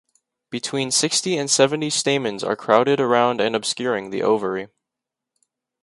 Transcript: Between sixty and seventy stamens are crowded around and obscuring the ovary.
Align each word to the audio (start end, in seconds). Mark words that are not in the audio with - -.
Between 0.49 0.89
sixty 0.89 1.37
and 1.37 1.47
seventy 1.47 1.91
stamens 1.91 2.43
are 2.43 2.55
crowded 2.55 2.99
around 2.99 3.39
and 3.39 3.55
obscuring 3.55 4.09
the 4.09 4.23
ovary. 4.23 4.67